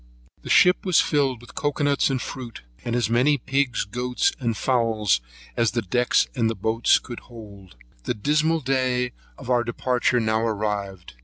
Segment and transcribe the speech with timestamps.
[0.41, 5.21] The ship was filled with cocoa nuts and fruit, as many pigs, goats, and fowls,
[5.55, 7.75] as the decks and boats would hold.
[8.05, 11.13] The dismal day of our departure now arrived.